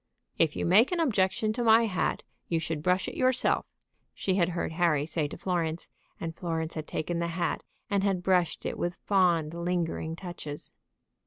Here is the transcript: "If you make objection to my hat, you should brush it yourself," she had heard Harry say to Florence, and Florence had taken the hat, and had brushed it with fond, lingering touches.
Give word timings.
"If 0.39 0.55
you 0.55 0.65
make 0.65 0.91
objection 0.91 1.53
to 1.53 1.63
my 1.63 1.85
hat, 1.85 2.23
you 2.47 2.57
should 2.59 2.81
brush 2.81 3.07
it 3.07 3.13
yourself," 3.15 3.67
she 4.15 4.33
had 4.33 4.49
heard 4.57 4.71
Harry 4.71 5.05
say 5.05 5.27
to 5.27 5.37
Florence, 5.37 5.87
and 6.19 6.35
Florence 6.35 6.73
had 6.73 6.87
taken 6.87 7.19
the 7.19 7.27
hat, 7.27 7.61
and 7.87 8.03
had 8.03 8.23
brushed 8.23 8.65
it 8.65 8.79
with 8.79 8.95
fond, 8.95 9.53
lingering 9.53 10.15
touches. 10.15 10.71